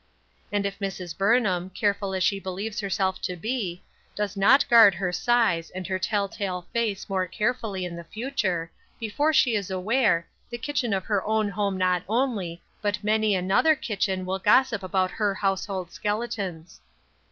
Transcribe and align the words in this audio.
And 0.51 0.65
if 0.65 0.79
Mrs. 0.79 1.15
Burnham, 1.15 1.69
careful 1.69 2.15
as 2.15 2.23
she 2.23 2.39
believes 2.39 2.79
herself 2.79 3.21
to 3.21 3.35
be, 3.35 3.83
does 4.15 4.35
not 4.35 4.67
guard 4.67 4.95
her 4.95 5.11
sighs 5.11 5.69
and 5.69 5.85
her 5.85 5.99
tell 5.99 6.27
tale 6.27 6.65
face 6.73 7.07
more 7.07 7.27
carefully 7.27 7.85
in 7.85 7.95
the 7.95 8.03
future, 8.05 8.71
before 8.99 9.31
she 9.31 9.53
is 9.53 9.69
aware, 9.69 10.25
the 10.49 10.57
kitchen 10.57 10.91
of 10.91 11.05
her 11.05 11.23
own 11.23 11.49
home 11.49 11.77
not 11.77 12.01
only, 12.09 12.63
but 12.81 13.03
many 13.03 13.35
another 13.35 13.75
kitchen 13.75 14.25
will 14.25 14.39
gossip 14.39 14.81
about 14.81 15.11
her 15.11 15.35
household 15.35 15.91
skeletons. 15.91 16.81